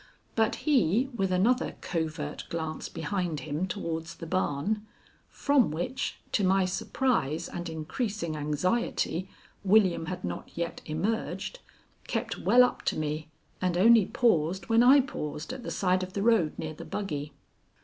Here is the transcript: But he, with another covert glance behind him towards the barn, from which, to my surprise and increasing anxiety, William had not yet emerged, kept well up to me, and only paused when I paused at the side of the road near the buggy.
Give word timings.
But 0.35 0.55
he, 0.65 1.11
with 1.15 1.31
another 1.31 1.75
covert 1.81 2.45
glance 2.49 2.89
behind 2.89 3.41
him 3.41 3.67
towards 3.67 4.15
the 4.15 4.25
barn, 4.25 4.83
from 5.29 5.69
which, 5.69 6.17
to 6.31 6.43
my 6.43 6.65
surprise 6.65 7.47
and 7.47 7.69
increasing 7.69 8.35
anxiety, 8.35 9.29
William 9.63 10.07
had 10.07 10.23
not 10.23 10.57
yet 10.57 10.81
emerged, 10.87 11.59
kept 12.07 12.39
well 12.39 12.63
up 12.63 12.81
to 12.85 12.97
me, 12.97 13.29
and 13.61 13.77
only 13.77 14.07
paused 14.07 14.69
when 14.69 14.81
I 14.81 15.01
paused 15.01 15.53
at 15.53 15.61
the 15.61 15.69
side 15.69 16.01
of 16.01 16.13
the 16.13 16.23
road 16.23 16.57
near 16.57 16.73
the 16.73 16.83
buggy. 16.83 17.33